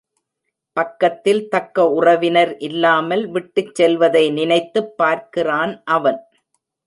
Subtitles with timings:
[0.77, 6.19] பக்கத்தில் தக்க உறவினர் இல்லாமல் விட்டுச் செல்வதை நினைத்துப் பார்க்கிறான் அவன்.